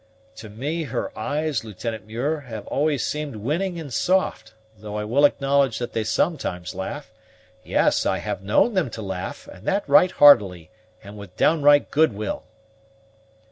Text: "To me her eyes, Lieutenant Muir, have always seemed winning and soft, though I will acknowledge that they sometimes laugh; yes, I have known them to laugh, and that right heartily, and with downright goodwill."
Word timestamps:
"To 0.37 0.49
me 0.49 0.85
her 0.85 1.15
eyes, 1.15 1.63
Lieutenant 1.63 2.07
Muir, 2.07 2.39
have 2.47 2.65
always 2.65 3.05
seemed 3.05 3.35
winning 3.35 3.79
and 3.79 3.93
soft, 3.93 4.55
though 4.75 4.95
I 4.95 5.03
will 5.03 5.25
acknowledge 5.25 5.77
that 5.77 5.93
they 5.93 6.03
sometimes 6.03 6.73
laugh; 6.73 7.13
yes, 7.63 8.03
I 8.03 8.17
have 8.17 8.41
known 8.41 8.73
them 8.73 8.89
to 8.89 9.01
laugh, 9.03 9.47
and 9.47 9.63
that 9.67 9.87
right 9.87 10.09
heartily, 10.09 10.71
and 11.03 11.19
with 11.19 11.37
downright 11.37 11.91
goodwill." 11.91 12.41